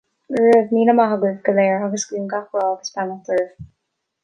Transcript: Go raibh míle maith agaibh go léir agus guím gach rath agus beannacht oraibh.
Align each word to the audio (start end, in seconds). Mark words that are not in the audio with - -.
Go 0.35 0.39
raibh 0.45 0.71
míle 0.75 0.93
maith 0.99 1.11
agaibh 1.17 1.43
go 1.49 1.53
léir 1.59 1.85
agus 1.89 2.07
guím 2.15 2.25
gach 2.33 2.49
rath 2.55 2.65
agus 2.73 2.93
beannacht 2.95 3.31
oraibh. 3.37 3.57